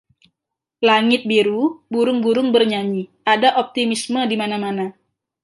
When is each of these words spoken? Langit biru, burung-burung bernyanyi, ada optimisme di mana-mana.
Langit 0.87 1.21
biru, 1.31 1.63
burung-burung 1.93 2.49
bernyanyi, 2.55 3.03
ada 3.33 3.49
optimisme 3.63 4.21
di 4.27 4.33
mana-mana. 4.41 4.85